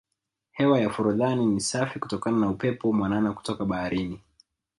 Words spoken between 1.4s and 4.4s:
ni safi kutokana na upepo mwanana kutoka baharini